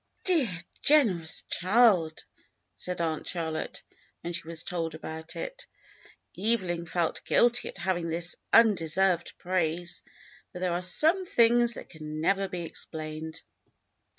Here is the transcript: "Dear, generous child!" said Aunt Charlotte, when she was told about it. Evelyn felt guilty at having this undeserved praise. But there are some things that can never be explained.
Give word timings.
"Dear, 0.23 0.49
generous 0.81 1.43
child!" 1.43 2.25
said 2.73 2.99
Aunt 2.99 3.27
Charlotte, 3.27 3.83
when 4.21 4.33
she 4.33 4.47
was 4.47 4.63
told 4.63 4.95
about 4.95 5.35
it. 5.35 5.67
Evelyn 6.35 6.87
felt 6.87 7.23
guilty 7.23 7.67
at 7.67 7.77
having 7.77 8.09
this 8.09 8.35
undeserved 8.51 9.37
praise. 9.37 10.01
But 10.53 10.61
there 10.61 10.73
are 10.73 10.81
some 10.81 11.23
things 11.23 11.75
that 11.75 11.89
can 11.91 12.19
never 12.19 12.47
be 12.47 12.63
explained. 12.63 13.43